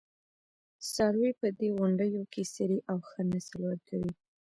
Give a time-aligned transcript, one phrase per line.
[0.91, 4.11] څاروي په دې غونډیو کې څري او ښه نسل ورکوي.